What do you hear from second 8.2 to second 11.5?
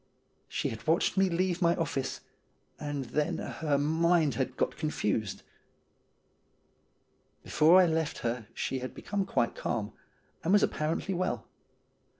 her she had become quite calm, and was ap parently well.